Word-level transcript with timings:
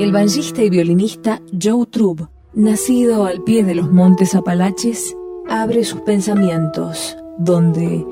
El 0.00 0.12
banjista 0.12 0.62
y 0.62 0.70
violinista 0.70 1.42
Joe 1.62 1.84
Trub, 1.84 2.26
nacido 2.54 3.26
al 3.26 3.42
pie 3.42 3.64
de 3.64 3.74
los 3.74 3.92
montes 3.92 4.34
Apalaches, 4.34 5.14
abre 5.46 5.84
sus 5.84 6.00
pensamientos, 6.00 7.18
donde 7.36 8.06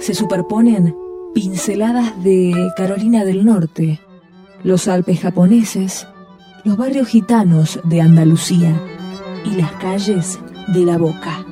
se 0.00 0.12
superponen 0.12 0.94
pinceladas 1.32 2.22
de 2.22 2.70
Carolina 2.76 3.24
del 3.24 3.46
Norte, 3.46 4.00
los 4.64 4.86
Alpes 4.86 5.20
japoneses, 5.20 6.06
los 6.64 6.76
barrios 6.76 7.08
gitanos 7.08 7.80
de 7.84 8.02
Andalucía 8.02 8.78
y 9.46 9.56
las 9.56 9.72
calles 9.72 10.38
de 10.74 10.80
la 10.84 10.98
Boca. 10.98 11.46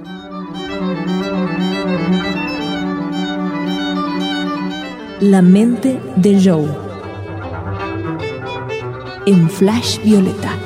La 5.23 5.41
mente 5.41 5.99
de 6.17 6.45
Joe. 6.45 6.88
En 9.29 9.47
Flash 9.51 10.01
Violeta. 10.05 10.58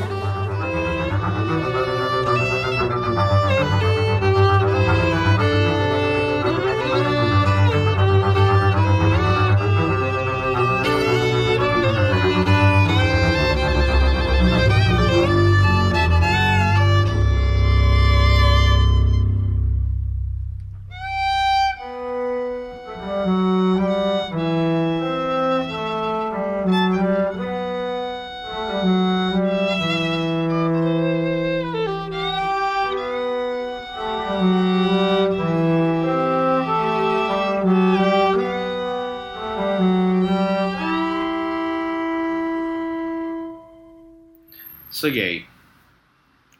Soy 45.03 45.11
gay. 45.11 45.47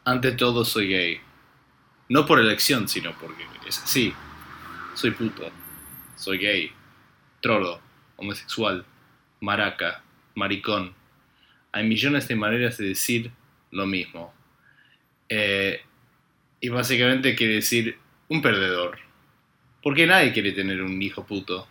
Ante 0.03 0.33
todo 0.33 0.65
soy 0.65 0.89
gay. 0.89 1.21
No 2.09 2.25
por 2.25 2.41
elección, 2.41 2.89
sino 2.89 3.17
porque 3.17 3.45
es 3.65 3.81
así. 3.81 4.13
Soy 4.95 5.11
puto. 5.11 5.49
Soy 6.17 6.39
gay. 6.39 6.69
Trolo. 7.39 7.79
Homosexual. 8.17 8.83
Maraca. 9.39 10.03
Maricón. 10.35 10.93
Hay 11.71 11.87
millones 11.87 12.27
de 12.27 12.35
maneras 12.35 12.77
de 12.77 12.87
decir 12.87 13.31
lo 13.71 13.85
mismo. 13.85 14.33
Eh, 15.29 15.81
y 16.59 16.67
básicamente 16.67 17.35
quiere 17.35 17.53
decir 17.53 17.97
un 18.27 18.41
perdedor. 18.41 18.99
Porque 19.81 20.05
nadie 20.05 20.33
quiere 20.33 20.51
tener 20.51 20.83
un 20.83 21.01
hijo 21.01 21.25
puto. 21.25 21.65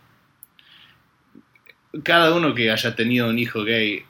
Cada 2.03 2.33
uno 2.33 2.55
que 2.55 2.71
haya 2.71 2.95
tenido 2.95 3.29
un 3.29 3.37
hijo 3.37 3.63
gay 3.63 4.03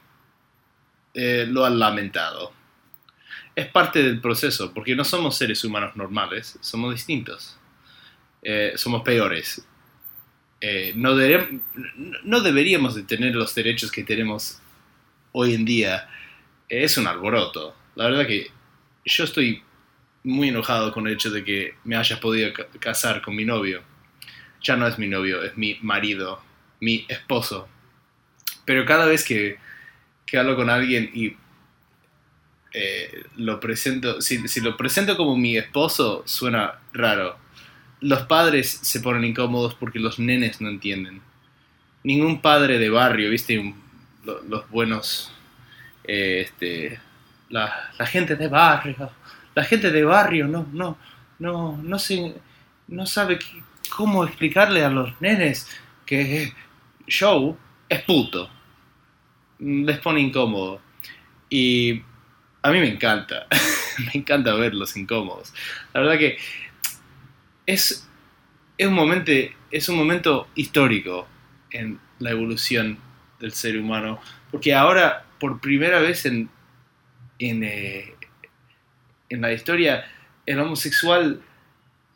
eh, 1.13 1.45
lo 1.49 1.65
han 1.65 1.79
lamentado. 1.79 2.53
Es 3.55 3.67
parte 3.67 4.01
del 4.01 4.19
proceso, 4.19 4.73
porque 4.73 4.95
no 4.95 5.03
somos 5.05 5.37
seres 5.37 5.63
humanos 5.63 5.95
normales, 5.95 6.57
somos 6.61 6.93
distintos. 6.93 7.57
Eh, 8.41 8.73
somos 8.75 9.03
peores. 9.03 9.65
Eh, 10.61 10.93
no, 10.95 11.15
no 12.23 12.41
deberíamos 12.41 12.95
de 12.95 13.03
tener 13.03 13.35
los 13.35 13.53
derechos 13.53 13.91
que 13.91 14.03
tenemos 14.03 14.59
hoy 15.33 15.53
en 15.53 15.65
día. 15.65 16.09
es 16.69 16.97
un 16.97 17.07
alboroto. 17.07 17.75
La 17.95 18.05
verdad 18.05 18.25
que 18.27 18.49
yo 19.05 19.23
estoy 19.25 19.61
muy 20.23 20.49
enojado 20.49 20.91
con 20.93 21.05
el 21.07 21.13
hecho 21.13 21.29
de 21.29 21.43
que 21.43 21.75
me 21.83 21.95
haya 21.97 22.19
podido 22.19 22.53
ca- 22.53 22.67
casar 22.79 23.21
con 23.21 23.35
mi 23.35 23.45
novio. 23.45 23.83
Ya 24.63 24.75
no 24.77 24.87
es 24.87 24.97
mi 24.97 25.07
novio, 25.07 25.43
es 25.43 25.57
mi 25.57 25.77
marido, 25.81 26.41
mi 26.79 27.05
esposo. 27.09 27.67
Pero 28.65 28.85
cada 28.85 29.05
vez 29.05 29.23
que, 29.25 29.57
que 30.33 30.39
hablo 30.39 30.55
con 30.55 30.67
alguien 30.71 31.11
y 31.13 31.35
eh, 32.73 33.23
lo 33.35 33.59
presento, 33.59 34.19
si, 34.19 34.47
si 34.47 34.61
lo 34.61 34.75
presento 34.75 35.15
como 35.15 35.37
mi 35.37 35.57
esposo, 35.57 36.23
suena 36.25 36.79
raro. 36.91 37.37
Los 38.01 38.23
padres 38.23 38.79
se 38.81 38.99
ponen 38.99 39.25
incómodos 39.25 39.75
porque 39.75 39.99
los 39.99 40.17
nenes 40.17 40.59
no 40.59 40.69
entienden. 40.69 41.21
Ningún 42.03 42.41
padre 42.41 42.79
de 42.79 42.89
barrio, 42.89 43.29
viste, 43.29 43.75
los 44.25 44.67
buenos, 44.71 45.31
eh, 46.03 46.47
este, 46.47 46.99
la, 47.49 47.91
gente 48.07 48.35
de 48.35 48.47
barrio, 48.47 49.11
la 49.53 49.63
gente 49.63 49.91
de 49.91 50.03
barrio 50.03 50.47
no, 50.47 50.65
no, 50.73 50.97
no, 51.37 51.77
no 51.77 51.99
se, 51.99 52.33
no 52.87 53.05
sabe 53.05 53.37
cómo 53.95 54.23
explicarle 54.23 54.83
a 54.83 54.89
los 54.89 55.13
nenes 55.21 55.69
que 56.07 56.51
Joe 57.07 57.53
es 57.87 58.01
puto. 58.01 58.49
Les 59.63 59.97
pone 59.99 60.19
incómodo. 60.19 60.81
Y 61.49 62.01
a 62.61 62.71
mí 62.71 62.79
me 62.79 62.89
encanta. 62.89 63.47
me 64.13 64.19
encanta 64.19 64.53
verlos 64.55 64.97
incómodos. 64.97 65.53
La 65.93 66.01
verdad 66.01 66.17
que 66.17 66.37
es, 67.65 68.07
es, 68.77 68.87
un 68.87 68.93
momento, 68.93 69.31
es 69.71 69.89
un 69.89 69.97
momento 69.97 70.47
histórico 70.55 71.27
en 71.71 71.99
la 72.19 72.31
evolución 72.31 72.97
del 73.39 73.53
ser 73.53 73.77
humano. 73.77 74.19
Porque 74.51 74.73
ahora, 74.73 75.25
por 75.39 75.61
primera 75.61 75.99
vez 75.99 76.25
en, 76.25 76.49
en, 77.39 77.63
eh, 77.63 78.15
en 79.29 79.41
la 79.41 79.53
historia, 79.53 80.05
el 80.45 80.59
homosexual 80.59 81.41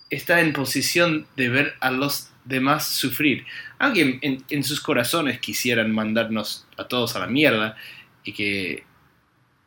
está 0.09 0.41
en 0.41 0.53
posición 0.53 1.27
de 1.35 1.49
ver 1.49 1.75
a 1.79 1.91
los 1.91 2.29
demás 2.45 2.87
sufrir. 2.87 3.45
Aunque 3.79 4.01
en, 4.01 4.19
en- 4.21 4.43
en 4.49 4.63
sus 4.63 4.79
corazones 4.79 5.39
quisieran 5.39 5.91
mandarnos 5.93 6.65
a 6.77 6.85
todos 6.87 7.15
a 7.15 7.19
la 7.19 7.27
mierda 7.27 7.75
y 8.23 8.31
que 8.33 8.83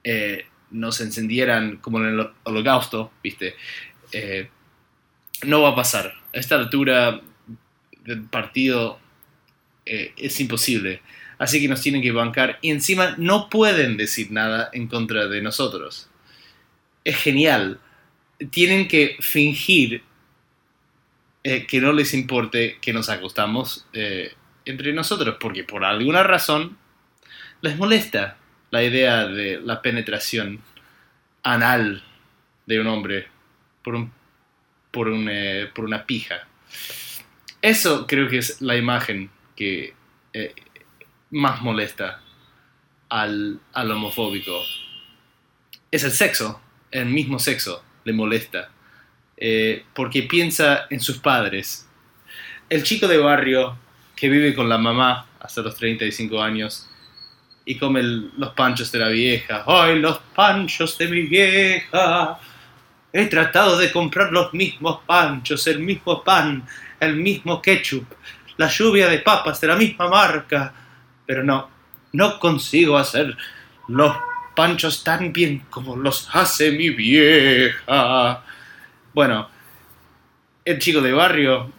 eh, 0.05 0.47
nos 0.71 1.01
encendieran 1.01 1.77
como 1.79 1.99
en 2.01 2.07
el 2.19 2.31
holocausto, 2.45 3.13
¿viste? 3.23 3.55
Eh, 4.13 4.49
no 5.45 5.63
va 5.63 5.71
a 5.71 5.77
pasar. 5.77 6.15
A 6.35 6.39
esta 6.39 6.55
altura 6.57 7.21
del 8.05 8.23
partido 8.25 8.99
eh, 9.85 10.13
es 10.17 10.41
imposible. 10.41 11.03
Así 11.39 11.61
que 11.61 11.69
nos 11.69 11.81
tienen 11.81 12.03
que 12.03 12.13
bancar 12.13 12.59
y 12.61 12.71
encima 12.71 13.15
no 13.19 13.49
pueden 13.49 13.97
decir 13.97 14.31
nada 14.31 14.69
en 14.73 14.89
contra 14.89 15.27
de 15.27 15.41
nosotros. 15.43 16.09
Es 17.05 17.17
genial. 17.17 17.81
Tienen 18.51 18.89
que 18.89 19.17
fingir 19.21 20.03
eh, 21.43 21.67
que 21.67 21.81
no 21.81 21.93
les 21.93 22.13
importe 22.13 22.79
que 22.81 22.93
nos 22.93 23.09
acostamos 23.09 23.87
eh, 23.93 24.35
entre 24.67 24.93
nosotros, 24.93 25.37
porque 25.41 25.65
por 25.65 25.85
alguna 25.85 26.23
razón 26.23 26.77
les 27.63 27.77
molesta 27.79 28.37
la 28.71 28.83
idea 28.83 29.27
de 29.27 29.61
la 29.61 29.81
penetración 29.81 30.61
anal 31.43 32.05
de 32.67 32.81
un 32.81 32.87
hombre 32.89 33.29
por, 33.83 33.95
un, 33.95 34.13
por, 34.91 35.09
un, 35.09 35.29
eh, 35.31 35.71
por 35.75 35.87
una 35.87 36.05
pija. 36.05 36.47
Eso 37.63 38.07
creo 38.07 38.29
que 38.29 38.39
es 38.39 38.61
la 38.61 38.77
imagen 38.77 39.31
que 39.57 39.95
más 41.31 41.61
molesta 41.61 42.21
al, 43.09 43.61
al 43.73 43.91
homofóbico. 43.91 44.63
Es 45.91 46.05
el 46.05 46.13
sexo, 46.13 46.61
el 46.91 47.07
mismo 47.07 47.39
sexo 47.39 47.85
le 48.05 48.13
molesta 48.13 48.71
eh, 49.41 49.85
porque 49.95 50.25
piensa 50.25 50.87
en 50.91 51.01
sus 51.01 51.19
padres. 51.19 51.89
El 52.69 52.83
chico 52.83 53.09
de 53.09 53.17
barrio 53.17 53.77
que 54.15 54.29
vive 54.29 54.55
con 54.55 54.69
la 54.69 54.77
mamá 54.77 55.27
hasta 55.41 55.63
los 55.63 55.75
35 55.77 56.43
años 56.43 56.87
y 57.65 57.79
come 57.79 58.03
los 58.03 58.51
panchos 58.51 58.93
de 58.93 58.99
la 58.99 59.09
vieja. 59.09 59.65
¡Ay, 59.67 59.99
los 59.99 60.19
panchos 60.35 60.99
de 60.99 61.09
mi 61.09 61.23
vieja! 61.23 62.39
He 63.13 63.27
tratado 63.27 63.79
de 63.79 63.91
comprar 63.91 64.31
los 64.31 64.53
mismos 64.53 65.01
panchos, 65.07 65.67
el 65.67 65.81
mismo 65.81 66.23
pan, 66.23 66.67
el 67.01 67.17
mismo 67.17 67.63
ketchup, 67.63 68.07
la 68.57 68.69
lluvia 68.69 69.09
de 69.09 69.21
papas 69.21 69.61
de 69.61 69.67
la 69.69 69.77
misma 69.77 70.09
marca, 70.09 70.73
pero 71.27 71.43
no, 71.43 71.71
no 72.13 72.39
consigo 72.39 72.99
hacer 72.99 73.37
los 73.89 74.17
panchos 74.55 75.03
tan 75.03 75.33
bien 75.33 75.65
como 75.71 75.97
los 75.97 76.29
hace 76.33 76.73
mi 76.73 76.91
vieja. 76.91 78.45
Bueno, 79.13 79.49
el 80.65 80.79
chico 80.79 81.01
de 81.01 81.13
barrio 81.13 81.73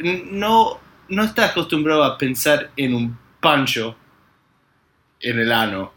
no, 0.00 0.80
no 1.08 1.24
está 1.24 1.46
acostumbrado 1.46 2.04
a 2.04 2.18
pensar 2.18 2.70
en 2.76 2.94
un 2.94 3.18
pancho 3.40 3.96
en 5.20 5.38
el 5.38 5.52
ano, 5.52 5.92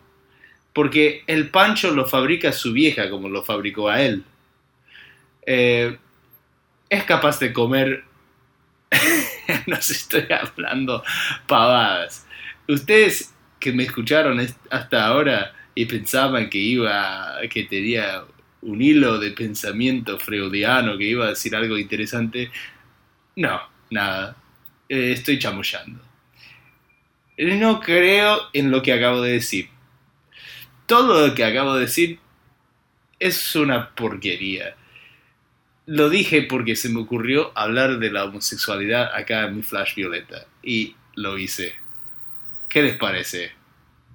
porque 0.74 1.24
el 1.28 1.50
pancho 1.50 1.92
lo 1.92 2.06
fabrica 2.06 2.52
su 2.52 2.72
vieja 2.74 3.10
como 3.10 3.28
lo 3.28 3.44
fabricó 3.44 3.90
a 3.90 4.02
él. 4.02 4.24
Eh, 5.46 5.98
es 6.90 7.04
capaz 7.04 7.40
de 7.40 7.52
comer, 7.52 8.04
no 9.68 9.76
estoy 9.76 10.28
hablando 10.30 11.04
pavadas. 11.48 12.26
Ustedes 12.68 13.34
que 13.60 13.72
me 13.72 13.84
escucharon 13.84 14.40
hasta 14.70 15.06
ahora 15.06 15.54
y 15.74 15.86
pensaban 15.86 16.50
que 16.50 16.58
iba, 16.58 17.38
que 17.50 17.64
tenía 17.64 18.24
un 18.66 18.82
hilo 18.82 19.20
de 19.20 19.32
pensamiento 19.32 20.18
freudiano, 20.18 20.98
que 20.98 21.06
iba 21.06 21.26
a 21.26 21.30
decir 21.30 21.56
algo 21.56 21.78
interesante, 21.78 22.52
no, 23.36 23.62
nada, 23.92 24.36
eh, 24.90 25.12
estoy 25.12 25.38
chamullando. 25.38 26.02
No 27.38 27.80
creo 27.80 28.40
en 28.54 28.72
lo 28.72 28.82
que 28.82 28.94
acabo 28.94 29.22
de 29.22 29.34
decir. 29.34 29.70
Todo 30.86 31.28
lo 31.28 31.36
que 31.36 31.44
acabo 31.44 31.76
de 31.76 31.82
decir 31.82 32.20
es 33.20 33.56
una 33.56 33.94
porquería. 33.94 34.76
Lo 35.86 36.10
dije 36.10 36.44
porque 36.44 36.76
se 36.76 36.90
me 36.90 37.02
ocurrió 37.02 37.52
hablar 37.56 38.00
de 38.00 38.12
la 38.12 38.24
homosexualidad 38.24 39.14
acá 39.14 39.46
en 39.46 39.58
mi 39.58 39.64
Flash 39.64 39.96
Violeta. 39.96 40.48
Y 40.64 40.96
lo 41.16 41.38
hice. 41.38 41.76
¿Qué 42.70 42.82
les 42.82 42.98
parece? 42.98 43.52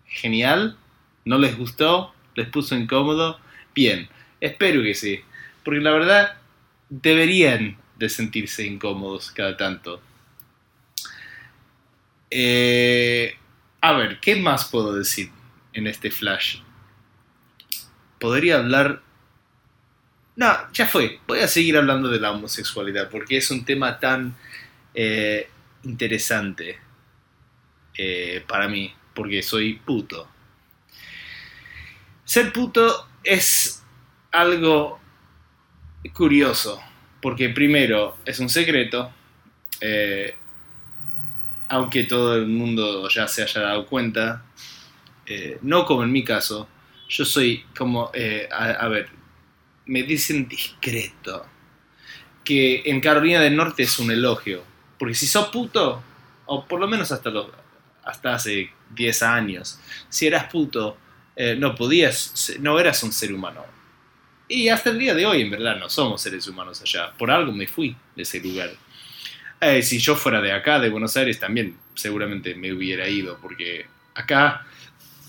¿Genial? 0.06 0.76
¿No 1.24 1.38
les 1.38 1.56
gustó? 1.56 2.14
¿Les 2.34 2.48
puso 2.48 2.74
incómodo? 2.74 3.38
Bien, 3.74 4.08
espero 4.40 4.82
que 4.82 4.94
sí. 4.94 5.20
Porque 5.64 5.80
la 5.80 5.92
verdad, 5.92 6.40
deberían 6.88 7.76
de 7.96 8.08
sentirse 8.08 8.66
incómodos 8.66 9.30
cada 9.30 9.56
tanto. 9.56 10.00
Eh, 12.30 13.36
a 13.80 13.92
ver, 13.92 14.20
¿qué 14.20 14.36
más 14.36 14.66
puedo 14.66 14.94
decir 14.94 15.30
en 15.72 15.86
este 15.86 16.10
flash? 16.10 16.60
Podría 18.18 18.58
hablar... 18.58 19.02
No, 20.36 20.72
ya 20.72 20.86
fue. 20.86 21.20
Voy 21.26 21.40
a 21.40 21.48
seguir 21.48 21.76
hablando 21.76 22.08
de 22.08 22.20
la 22.20 22.30
homosexualidad 22.30 23.10
porque 23.10 23.36
es 23.36 23.50
un 23.50 23.64
tema 23.64 23.98
tan 23.98 24.34
eh, 24.94 25.48
interesante 25.82 26.78
eh, 27.96 28.42
para 28.46 28.68
mí, 28.68 28.94
porque 29.14 29.42
soy 29.42 29.74
puto. 29.74 30.28
Ser 32.24 32.52
puto 32.52 33.08
es 33.22 33.79
algo 34.32 35.00
curioso 36.14 36.80
porque 37.20 37.50
primero 37.50 38.16
es 38.24 38.40
un 38.40 38.48
secreto, 38.48 39.12
eh, 39.80 40.34
aunque 41.68 42.04
todo 42.04 42.34
el 42.36 42.46
mundo 42.46 43.08
ya 43.08 43.28
se 43.28 43.42
haya 43.42 43.60
dado 43.60 43.86
cuenta, 43.86 44.44
eh, 45.26 45.58
no 45.62 45.84
como 45.84 46.02
en 46.02 46.10
mi 46.10 46.24
caso, 46.24 46.68
yo 47.08 47.24
soy 47.24 47.64
como, 47.76 48.10
eh, 48.14 48.48
a, 48.50 48.88
ver, 48.88 49.08
me 49.86 50.02
dicen 50.02 50.48
discreto, 50.48 51.46
que 52.44 52.82
en 52.86 53.00
Carolina 53.00 53.40
del 53.40 53.56
Norte 53.56 53.82
es 53.82 53.98
un 53.98 54.10
elogio, 54.10 54.64
porque 54.98 55.14
si 55.14 55.26
sos 55.26 55.48
puto, 55.48 56.02
o 56.46 56.64
por 56.64 56.80
lo 56.80 56.88
menos 56.88 57.12
hasta, 57.12 57.30
hasta 58.04 58.34
hace 58.34 58.70
10 58.94 59.22
años, 59.22 59.78
si 60.08 60.26
eras 60.26 60.50
puto, 60.50 60.96
no 61.56 61.74
podías, 61.74 62.52
no 62.60 62.78
eras 62.78 63.02
un 63.02 63.12
ser 63.12 63.32
humano, 63.32 63.64
y 64.50 64.68
hasta 64.68 64.90
el 64.90 64.98
día 64.98 65.14
de 65.14 65.24
hoy, 65.24 65.42
en 65.42 65.50
verdad, 65.50 65.78
no 65.78 65.88
somos 65.88 66.20
seres 66.20 66.46
humanos 66.48 66.82
allá. 66.82 67.12
Por 67.16 67.30
algo 67.30 67.52
me 67.52 67.68
fui 67.68 67.96
de 68.16 68.22
ese 68.22 68.40
lugar. 68.40 68.70
Eh, 69.60 69.80
si 69.80 70.00
yo 70.00 70.16
fuera 70.16 70.40
de 70.40 70.50
acá, 70.50 70.80
de 70.80 70.88
Buenos 70.88 71.16
Aires, 71.16 71.38
también 71.38 71.76
seguramente 71.94 72.56
me 72.56 72.72
hubiera 72.72 73.08
ido, 73.08 73.38
porque 73.40 73.86
acá 74.12 74.66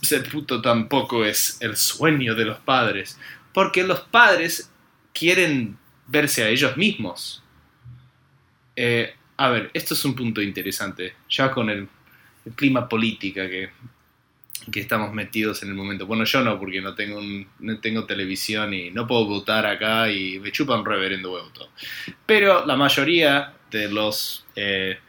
ser 0.02 0.28
puto 0.28 0.60
tampoco 0.60 1.24
es 1.24 1.62
el 1.62 1.78
sueño 1.78 2.34
de 2.34 2.46
los 2.46 2.58
padres, 2.62 3.20
porque 3.54 3.84
los 3.84 4.00
padres 4.00 4.72
quieren 5.14 5.78
verse 6.08 6.44
a 6.44 6.50
ellos 6.50 6.76
mismos. 6.76 7.44
Eh, 8.76 9.14
a 9.38 9.50
ver, 9.50 9.70
esto 9.76 9.94
es 9.94 10.04
un 10.04 10.16
punto 10.16 10.42
interesante, 10.42 11.14
ya 11.30 11.52
con 11.52 11.70
el, 11.70 11.88
el 12.44 12.54
clima 12.54 12.90
política 12.90 13.48
que 13.48 13.70
que 14.70 14.80
estamos 14.80 15.14
metidos 15.14 15.64
en 15.64 15.70
el 15.70 15.76
momento. 15.76 16.06
Bueno, 16.06 16.24
yo 16.26 16.42
no, 16.44 16.60
porque 16.60 16.82
no 16.82 16.94
tengo, 16.94 17.20
no 17.60 17.80
tengo 17.80 18.06
televisión 18.06 18.74
y 18.74 18.92
no 18.92 19.08
puedo 19.08 19.26
votar 19.26 19.66
acá 19.66 20.12
y 20.12 20.40
me 20.40 20.52
chupa 20.52 20.78
un 20.78 20.86
reverendo 20.86 21.30
voto. 21.30 21.70
Pero 22.26 22.66
la 22.66 22.76
mayoría 22.76 23.54
de 23.72 23.90
los 23.90 24.46
eh, 24.56 25.00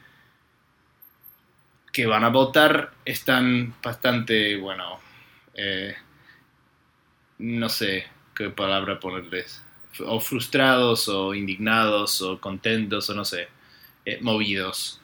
que 1.93 2.07
van 2.07 2.25
a 2.25 2.29
votar 2.29 2.93
están 3.05 3.75
bastante, 3.83 4.57
bueno, 4.57 5.01
eh, 5.55 5.95
no 7.39 7.69
sé 7.69 8.07
qué 8.35 8.49
palabra 8.51 8.99
ponerles, 8.99 9.63
o 10.07 10.19
frustrados 10.21 11.09
o 11.09 11.35
indignados 11.35 12.23
o 12.23 12.41
contentos 12.41 13.11
o 13.11 13.15
no 13.15 13.25
sé, 13.25 13.49
eh, 14.07 14.19
movidos 14.23 15.01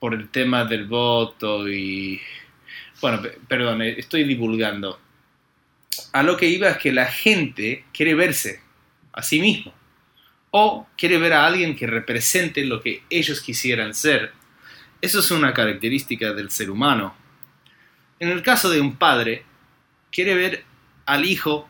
por 0.00 0.14
el 0.14 0.30
tema 0.30 0.64
del 0.64 0.86
voto 0.86 1.68
y 1.68 2.20
bueno, 3.00 3.22
perdón, 3.48 3.82
eh, 3.82 3.94
estoy 3.98 4.24
divulgando. 4.24 5.00
A 6.12 6.22
lo 6.22 6.36
que 6.36 6.46
iba 6.46 6.68
es 6.68 6.78
que 6.78 6.92
la 6.92 7.06
gente 7.06 7.84
quiere 7.92 8.14
verse 8.14 8.60
a 9.12 9.22
sí 9.22 9.40
mismo 9.40 9.74
o 10.50 10.86
quiere 10.96 11.18
ver 11.18 11.32
a 11.32 11.46
alguien 11.46 11.76
que 11.76 11.86
represente 11.86 12.64
lo 12.64 12.80
que 12.80 13.02
ellos 13.10 13.40
quisieran 13.40 13.94
ser. 13.94 14.32
Eso 15.00 15.20
es 15.20 15.30
una 15.30 15.54
característica 15.54 16.32
del 16.32 16.50
ser 16.50 16.70
humano. 16.70 17.14
En 18.18 18.28
el 18.28 18.42
caso 18.42 18.68
de 18.68 18.80
un 18.80 18.96
padre, 18.96 19.44
quiere 20.10 20.34
ver 20.34 20.64
al 21.06 21.24
hijo, 21.24 21.68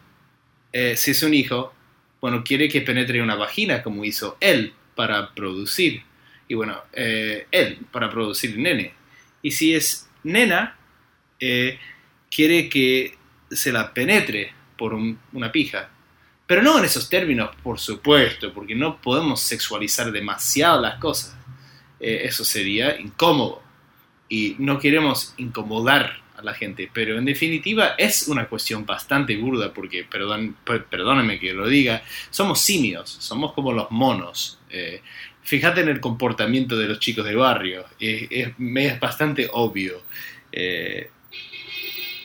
eh, 0.72 0.96
si 0.96 1.12
es 1.12 1.22
un 1.22 1.34
hijo, 1.34 1.74
bueno, 2.20 2.42
quiere 2.44 2.68
que 2.68 2.80
penetre 2.80 3.22
una 3.22 3.36
vagina 3.36 3.82
como 3.82 4.04
hizo 4.04 4.36
él 4.40 4.72
para 4.94 5.32
producir. 5.34 6.02
Y 6.48 6.54
bueno, 6.54 6.82
eh, 6.92 7.46
él 7.50 7.78
para 7.92 8.10
producir 8.10 8.58
nene. 8.58 8.92
Y 9.42 9.52
si 9.52 9.74
es 9.74 10.08
nena, 10.24 10.76
eh, 11.40 11.78
quiere 12.30 12.68
que 12.68 13.16
se 13.50 13.72
la 13.72 13.92
penetre 13.92 14.52
por 14.76 14.94
una 14.94 15.50
pija. 15.50 15.90
Pero 16.46 16.62
no 16.62 16.78
en 16.78 16.84
esos 16.84 17.08
términos, 17.08 17.50
por 17.62 17.78
supuesto, 17.78 18.52
porque 18.52 18.74
no 18.74 19.00
podemos 19.00 19.40
sexualizar 19.40 20.10
demasiado 20.10 20.80
las 20.80 20.98
cosas. 20.98 21.36
Eh, 22.00 22.22
eso 22.24 22.44
sería 22.44 22.98
incómodo. 22.98 23.62
Y 24.28 24.56
no 24.58 24.78
queremos 24.78 25.34
incomodar 25.38 26.20
a 26.36 26.42
la 26.42 26.54
gente. 26.54 26.90
Pero 26.92 27.18
en 27.18 27.24
definitiva 27.24 27.94
es 27.98 28.26
una 28.28 28.48
cuestión 28.48 28.84
bastante 28.84 29.36
burda, 29.36 29.72
porque, 29.72 30.04
perdón, 30.04 30.56
perdónenme 30.64 31.38
que 31.38 31.52
lo 31.52 31.68
diga, 31.68 32.02
somos 32.30 32.60
simios, 32.60 33.10
somos 33.10 33.52
como 33.52 33.72
los 33.72 33.90
monos. 33.90 34.58
Eh, 34.70 35.02
fíjate 35.42 35.82
en 35.82 35.88
el 35.88 36.00
comportamiento 36.00 36.76
de 36.76 36.88
los 36.88 36.98
chicos 36.98 37.24
de 37.24 37.34
barrio, 37.34 37.84
es, 37.98 38.28
es 38.30 39.00
bastante 39.00 39.48
obvio. 39.52 40.02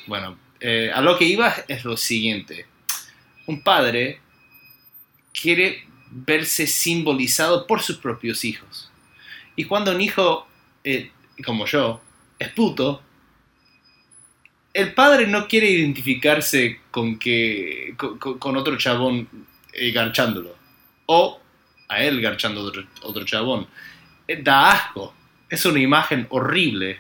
Bueno, 0.08 0.38
eh, 0.60 0.92
a 0.94 1.02
lo 1.02 1.18
que 1.18 1.26
iba 1.26 1.54
es 1.68 1.84
lo 1.84 1.98
siguiente. 1.98 2.66
Un 3.48 3.62
padre 3.62 4.20
quiere 5.40 5.86
verse 6.10 6.68
simbolizado 6.68 7.68
por 7.68 7.82
sus 7.82 7.98
propios 7.98 8.46
hijos. 8.46 8.92
Y 9.56 9.66
cuando 9.66 9.92
un 9.92 10.02
hijo, 10.02 10.48
eh, 10.84 11.12
como 11.44 11.66
yo, 11.66 12.02
es 12.40 12.50
puto, 12.50 13.02
el 14.74 14.94
padre 14.94 15.28
no 15.28 15.48
quiere 15.48 15.70
identificarse 15.70 16.82
con, 16.92 17.18
que, 17.18 17.96
con, 17.98 18.58
otro 18.58 18.78
chabón 18.78 19.28
eh, 19.74 19.92
garchándolo. 19.92 20.56
O 21.06 21.40
a 21.88 22.04
él 22.04 22.22
garchando 22.22 22.62
otro, 22.62 22.84
otro 23.04 23.24
chabón. 23.26 23.68
da 24.42 24.72
asco. 24.72 25.14
Es 25.50 25.66
una 25.66 25.80
imagen 25.80 26.28
horrible. 26.30 27.00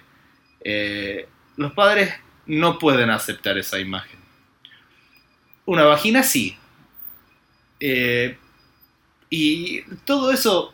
Los 1.57 1.73
padres 1.73 2.13
no 2.45 2.79
pueden 2.79 3.09
aceptar 3.09 3.57
esa 3.57 3.79
imagen. 3.79 4.19
Una 5.65 5.83
vagina 5.83 6.23
sí. 6.23 6.57
Eh, 7.79 8.37
y 9.29 9.81
todo 10.05 10.31
eso 10.31 10.73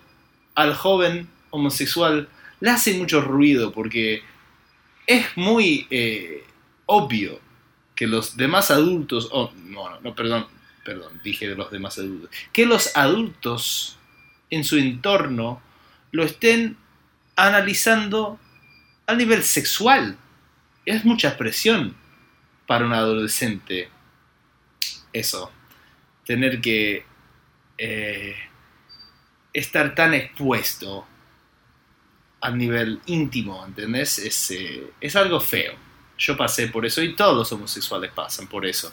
al 0.55 0.75
joven 0.75 1.29
homosexual 1.49 2.29
le 2.59 2.69
hace 2.69 2.93
mucho 2.97 3.21
ruido 3.21 3.71
porque 3.71 4.23
es 5.07 5.25
muy 5.35 5.87
eh, 5.89 6.43
obvio 6.85 7.39
que 7.95 8.07
los 8.07 8.37
demás 8.37 8.71
adultos, 8.71 9.29
oh, 9.31 9.51
no, 9.65 9.99
no, 10.01 10.15
perdón, 10.15 10.47
perdón, 10.83 11.21
dije 11.23 11.47
de 11.47 11.55
los 11.55 11.71
demás 11.71 11.97
adultos, 11.97 12.29
que 12.51 12.65
los 12.65 12.95
adultos 12.95 13.97
en 14.49 14.63
su 14.63 14.77
entorno 14.77 15.61
lo 16.11 16.23
estén 16.23 16.77
analizando 17.35 18.39
a 19.07 19.15
nivel 19.15 19.43
sexual. 19.43 20.17
Es 20.85 21.05
mucha 21.05 21.37
presión 21.37 21.95
para 22.65 22.85
un 22.85 22.93
adolescente 22.93 23.89
eso, 25.13 25.51
tener 26.25 26.61
que 26.61 27.05
eh, 27.77 28.35
estar 29.53 29.93
tan 29.95 30.13
expuesto 30.13 31.05
a 32.41 32.51
nivel 32.51 33.01
íntimo, 33.05 33.63
¿entendés? 33.65 34.17
Es, 34.17 34.51
eh, 34.51 34.91
es 34.99 35.15
algo 35.15 35.39
feo. 35.39 35.73
Yo 36.17 36.37
pasé 36.37 36.67
por 36.67 36.85
eso 36.85 37.01
y 37.01 37.15
todos 37.15 37.35
los 37.35 37.51
homosexuales 37.51 38.11
pasan 38.11 38.47
por 38.47 38.65
eso. 38.65 38.91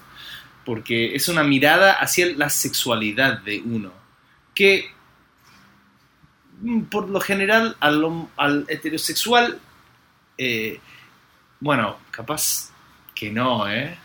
Porque 0.64 1.14
es 1.14 1.28
una 1.28 1.44
mirada 1.44 1.92
hacia 1.92 2.26
la 2.36 2.50
sexualidad 2.50 3.38
de 3.38 3.60
uno. 3.60 3.92
Que 4.54 4.90
mm, 6.60 6.82
por 6.84 7.08
lo 7.08 7.20
general 7.20 7.76
al, 7.80 8.66
heterosexual, 8.68 9.58
eh, 10.36 10.80
bueno, 11.60 11.98
capaz 12.10 12.70
que 13.14 13.30
no, 13.30 13.70
¿eh? 13.70 13.96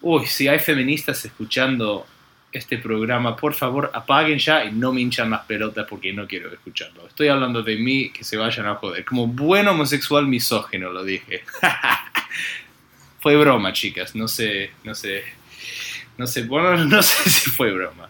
Uy, 0.00 0.26
si 0.26 0.46
hay 0.46 0.60
feministas 0.60 1.24
escuchando 1.24 2.06
este 2.52 2.78
programa, 2.78 3.36
por 3.36 3.52
favor 3.52 3.90
apaguen 3.92 4.38
ya 4.38 4.64
y 4.64 4.72
no 4.72 4.92
me 4.92 5.00
hinchan 5.00 5.30
las 5.30 5.40
pelotas 5.42 5.86
porque 5.88 6.12
no 6.12 6.26
quiero 6.26 6.52
escucharlo. 6.52 7.06
Estoy 7.06 7.28
hablando 7.28 7.62
de 7.62 7.76
mí, 7.76 8.10
que 8.10 8.24
se 8.24 8.36
vayan 8.36 8.66
a 8.66 8.76
joder. 8.76 9.04
Como 9.04 9.26
buen 9.26 9.66
homosexual 9.66 10.26
misógeno 10.26 10.90
lo 10.90 11.04
dije. 11.04 11.42
fue 13.20 13.36
broma, 13.36 13.72
chicas. 13.72 14.14
No 14.14 14.28
sé, 14.28 14.70
no 14.84 14.94
sé. 14.94 15.24
No 16.16 16.26
sé, 16.26 16.44
bueno, 16.44 16.76
no 16.84 17.02
sé 17.02 17.28
si 17.30 17.50
fue 17.50 17.72
broma. 17.72 18.08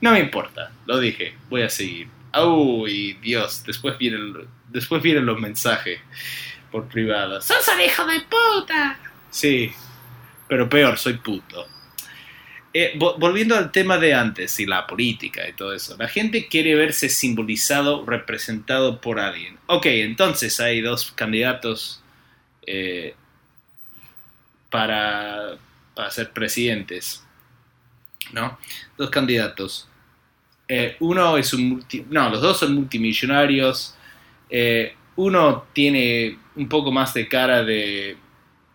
No 0.00 0.12
me 0.12 0.20
importa, 0.20 0.72
lo 0.86 0.98
dije. 0.98 1.34
Voy 1.48 1.62
a 1.62 1.70
seguir. 1.70 2.08
Uy, 2.36 3.14
Dios, 3.22 3.64
después 3.64 3.96
vienen, 3.96 4.34
después 4.68 5.02
vienen 5.02 5.24
los 5.24 5.40
mensajes 5.40 6.00
por 6.70 6.88
privado. 6.88 7.40
¡Sos 7.40 7.68
un 7.74 7.80
hijo 7.80 8.06
de 8.06 8.20
puta! 8.20 8.98
Sí, 9.30 9.72
pero 10.48 10.68
peor, 10.68 10.98
soy 10.98 11.14
puto. 11.14 11.66
Eh, 12.74 12.98
volviendo 12.98 13.56
al 13.56 13.72
tema 13.72 13.96
de 13.96 14.12
antes 14.14 14.60
y 14.60 14.66
la 14.66 14.86
política 14.86 15.48
y 15.48 15.54
todo 15.54 15.72
eso, 15.72 15.96
la 15.98 16.06
gente 16.06 16.48
quiere 16.48 16.74
verse 16.74 17.08
simbolizado, 17.08 18.04
representado 18.04 19.00
por 19.00 19.18
alguien. 19.18 19.58
Ok, 19.66 19.86
entonces 19.86 20.60
hay 20.60 20.82
dos 20.82 21.10
candidatos 21.12 22.02
eh, 22.66 23.14
para, 24.68 25.56
para, 25.94 26.10
ser 26.10 26.30
presidentes, 26.32 27.24
¿no? 28.32 28.58
Dos 28.98 29.08
candidatos. 29.08 29.88
Eh, 30.68 30.96
uno 31.00 31.38
es 31.38 31.54
un 31.54 31.84
no, 32.10 32.28
los 32.28 32.42
dos 32.42 32.58
son 32.58 32.74
multimillonarios. 32.74 33.96
Uno 35.18 35.66
tiene 35.72 36.38
un 36.54 36.68
poco 36.68 36.92
más 36.92 37.12
de 37.12 37.26
cara 37.26 37.64
de, 37.64 38.16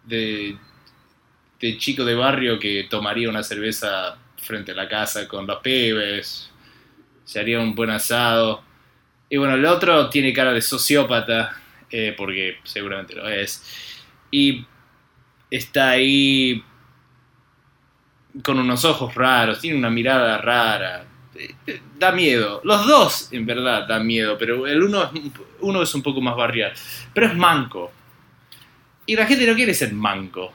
de 0.05 0.57
chico 1.77 2.03
de 2.03 2.15
barrio 2.15 2.59
que 2.59 2.85
tomaría 2.89 3.29
una 3.29 3.43
cerveza 3.43 4.17
frente 4.35 4.73
a 4.73 4.75
la 4.75 4.89
casa 4.89 5.25
con 5.25 5.47
los 5.47 5.61
pibes, 5.61 6.51
se 7.23 7.39
haría 7.39 7.61
un 7.61 7.73
buen 7.73 7.91
asado. 7.91 8.61
Y 9.29 9.37
bueno, 9.37 9.55
el 9.55 9.65
otro 9.65 10.09
tiene 10.09 10.33
cara 10.33 10.51
de 10.51 10.61
sociópata, 10.61 11.61
eh, 11.89 12.13
porque 12.17 12.57
seguramente 12.65 13.15
lo 13.15 13.27
es. 13.29 13.63
Y 14.29 14.65
está 15.49 15.91
ahí 15.91 16.61
con 18.43 18.59
unos 18.59 18.83
ojos 18.83 19.15
raros, 19.15 19.61
tiene 19.61 19.77
una 19.77 19.89
mirada 19.89 20.37
rara. 20.39 21.05
Da 21.97 22.11
miedo. 22.11 22.61
Los 22.63 22.85
dos, 22.85 23.29
en 23.31 23.45
verdad, 23.45 23.87
dan 23.87 24.05
miedo, 24.05 24.37
pero 24.37 24.67
el 24.67 24.83
uno, 24.83 25.09
uno 25.61 25.81
es 25.81 25.93
un 25.95 26.03
poco 26.03 26.21
más 26.21 26.35
barrial. 26.35 26.73
Pero 27.13 27.27
es 27.27 27.35
manco. 27.35 27.91
Y 29.05 29.15
la 29.15 29.25
gente 29.25 29.45
no 29.47 29.55
quiere 29.55 29.73
ser 29.73 29.93
manco. 29.93 30.51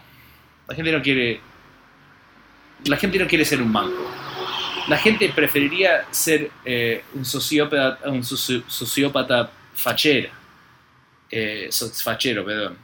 La 0.67 0.75
gente 0.75 0.93
no 0.93 1.03
quiere. 1.03 1.41
La 2.85 2.97
gente 2.97 3.19
no 3.19 3.27
quiere 3.27 3.45
ser 3.45 3.61
un 3.61 3.73
banco. 3.73 4.11
La 4.89 4.97
gente 4.97 5.29
preferiría 5.31 6.07
ser 6.11 6.51
eh, 6.65 7.05
un 7.15 7.25
sociópata, 7.25 7.99
un 8.09 8.25
sociópata. 8.25 9.51
Eh, 11.31 11.69
fachero, 12.03 12.45
perdón. 12.45 12.79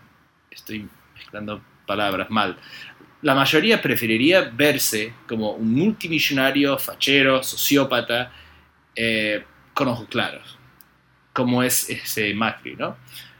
Estoy 0.51 0.89
mezclando 1.15 1.61
palabras 1.87 2.31
mal. 2.31 2.57
La 3.25 3.35
mayoría 3.35 3.81
preferiría 3.81 4.43
verse 4.43 5.13
como 5.27 5.53
un 5.53 5.73
multimillonario, 5.75 6.79
fachero, 6.79 7.43
sociópata, 7.43 8.31
eh, 8.95 9.43
con 9.73 9.89
ojos 9.89 10.07
claros, 10.09 10.59
como 11.33 11.63
es 11.63 11.91
ese 11.91 12.33
Macri, 12.35 12.77
¿no? 12.77 12.97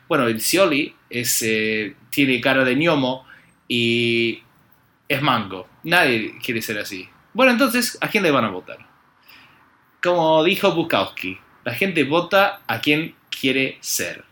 Bueno, 0.09 0.27
el 0.27 0.41
Scioli 0.41 0.95
es, 1.09 1.45
tiene 2.11 2.41
cara 2.41 2.65
de 2.65 2.75
ñomo, 2.77 3.27
y 3.69 4.43
es 5.09 5.23
mango. 5.23 5.69
Nadie 5.85 6.39
quiere 6.43 6.63
ser 6.63 6.79
así. 6.79 7.09
Bueno, 7.33 7.53
entonces, 7.53 7.99
¿a 8.01 8.09
quién 8.09 8.23
le 8.23 8.31
van 8.31 8.45
a 8.45 8.51
votar? 8.51 8.79
Como 10.03 10.45
dijo 10.45 10.73
Bukowski, 10.73 11.39
la 11.65 11.75
gente 11.75 12.05
vota 12.05 12.63
a 12.67 12.81
quien 12.81 13.15
quiere 13.31 13.79
ser. 13.81 14.25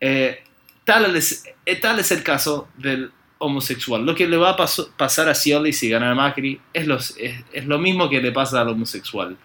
Eh, 0.00 0.42
eh, 0.44 0.44
tal, 0.84 1.16
es, 1.16 2.10
el 2.10 2.22
caso 2.22 2.68
del 2.76 3.12
homosexual. 3.38 4.04
Lo 4.04 4.14
que 4.14 4.26
le 4.26 4.36
va 4.36 4.50
a 4.50 4.56
pasar 4.56 5.28
a 5.28 5.34
Scioli 5.34 5.72
si 5.72 5.88
gana 5.88 6.14
Macri 6.14 6.60
es, 6.72 6.86
los, 6.86 7.16
es, 7.18 7.66
lo 7.66 7.78
mismo 7.78 8.08
que 8.08 8.20
le 8.20 8.32
pasa 8.32 8.60
al 8.60 8.68
homosexual. 8.68 9.36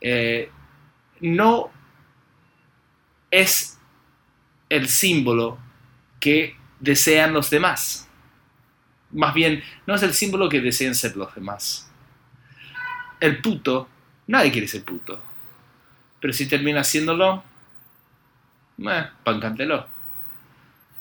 Eh, 0.00 0.50
no 1.20 1.70
es 3.30 3.78
el 4.68 4.88
símbolo 4.88 5.58
que 6.20 6.56
desean 6.80 7.32
los 7.32 7.50
demás. 7.50 8.08
Más 9.10 9.34
bien, 9.34 9.62
no 9.86 9.94
es 9.94 10.02
el 10.02 10.14
símbolo 10.14 10.48
que 10.48 10.60
desean 10.60 10.94
ser 10.94 11.16
los 11.16 11.34
demás. 11.34 11.90
El 13.20 13.40
puto, 13.40 13.88
nadie 14.26 14.52
quiere 14.52 14.68
ser 14.68 14.84
puto. 14.84 15.20
Pero 16.20 16.32
si 16.32 16.46
termina 16.46 16.80
haciéndolo, 16.80 17.42
eh, 18.78 19.06
pancántelo. 19.24 19.86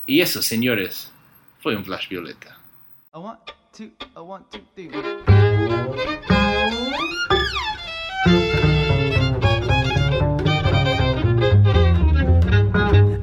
Y 0.06 0.22
eso, 0.22 0.42
señores, 0.42 1.12
fue 1.68 1.76
un 1.76 1.84
flash 1.84 2.08
violeta. 2.08 2.56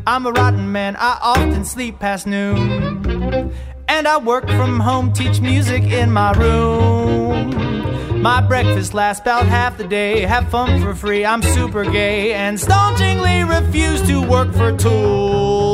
I'm 0.06 0.26
a 0.26 0.32
rotten 0.32 0.70
man, 0.70 0.94
I 0.96 1.18
often 1.22 1.64
sleep 1.64 1.98
past 1.98 2.26
noon. 2.26 3.50
And 3.88 4.06
I 4.06 4.18
work 4.18 4.46
from 4.48 4.78
home, 4.78 5.14
teach 5.14 5.40
music 5.40 5.84
in 5.84 6.12
my 6.12 6.32
room. 6.32 8.20
My 8.20 8.42
breakfast 8.42 8.92
lasts 8.92 9.22
about 9.22 9.46
half 9.46 9.78
the 9.78 9.88
day, 9.88 10.20
have 10.20 10.50
fun 10.50 10.82
for 10.82 10.94
free, 10.94 11.24
I'm 11.24 11.40
super 11.40 11.84
gay, 11.90 12.34
and 12.34 12.60
staunchingly 12.60 13.44
refuse 13.44 14.06
to 14.06 14.20
work 14.20 14.52
for 14.52 14.76
tools. 14.76 15.73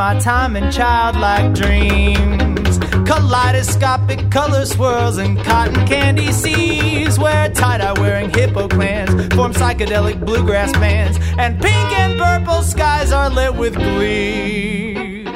My 0.00 0.18
time 0.18 0.56
in 0.56 0.72
childlike 0.72 1.52
dreams. 1.52 2.78
Kaleidoscopic 3.06 4.30
color 4.30 4.64
swirls 4.64 5.18
and 5.18 5.36
cotton 5.40 5.86
candy 5.86 6.32
seas. 6.32 7.18
Where 7.18 7.50
tie 7.50 7.76
dye 7.76 7.92
wearing 8.00 8.30
hippo 8.30 8.66
clans 8.66 9.10
form 9.34 9.52
psychedelic 9.52 10.24
bluegrass 10.24 10.72
bands. 10.72 11.18
And 11.36 11.60
pink 11.60 11.98
and 11.98 12.18
purple 12.18 12.62
skies 12.62 13.12
are 13.12 13.28
lit 13.28 13.54
with 13.54 13.74
glee. 13.74 15.26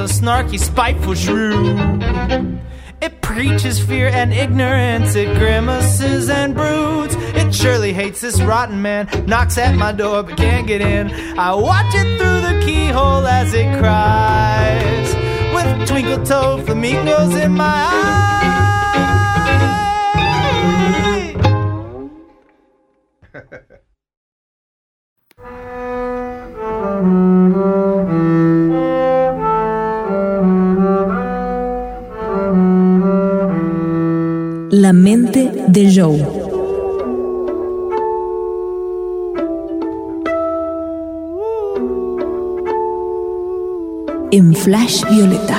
A 0.00 0.04
snarky, 0.04 0.58
spiteful 0.58 1.14
shrew. 1.14 1.76
It 3.02 3.20
preaches 3.20 3.78
fear 3.78 4.08
and 4.08 4.32
ignorance, 4.32 5.14
it 5.14 5.38
grimaces 5.38 6.30
and 6.30 6.54
broods. 6.54 7.14
It 7.18 7.54
surely 7.54 7.92
hates 7.92 8.20
this 8.22 8.40
rotten 8.40 8.80
man, 8.80 9.08
knocks 9.26 9.58
at 9.58 9.74
my 9.74 9.92
door 9.92 10.22
but 10.22 10.38
can't 10.38 10.66
get 10.66 10.80
in. 10.80 11.10
I 11.38 11.54
watch 11.54 11.94
it 11.94 12.18
through 12.18 12.40
the 12.40 12.64
keyhole 12.64 13.26
as 13.26 13.52
it 13.52 13.78
cries, 13.78 15.14
with 15.54 15.88
twinkle 15.88 16.24
toed 16.24 16.64
flamingos 16.64 17.34
in 17.36 17.52
my 17.52 18.89
La 34.90 34.94
mente 34.94 35.48
de 35.68 35.82
Joe. 35.94 36.18
En 44.32 44.52
Flash 44.52 45.04
Violeta. 45.08 45.58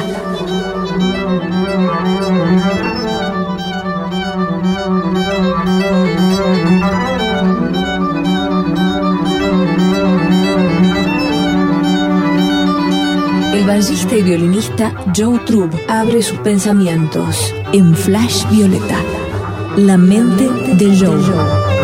El 13.54 13.66
bajista 13.66 14.18
y 14.18 14.24
violinista 14.24 14.94
Joe 15.16 15.40
Trub 15.46 15.70
abre 15.88 16.22
sus 16.22 16.38
pensamientos 16.40 17.54
en 17.74 17.96
Flash 17.96 18.46
Violeta, 18.50 18.98
la 19.78 19.98
mente 19.98 20.50
de 20.76 20.98
Joe. 20.98 21.81